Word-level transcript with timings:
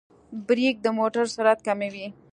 برېک 0.47 0.75
د 0.85 0.87
موټر 0.99 1.25
سرعت 1.35 1.59
کموي. 1.67 2.07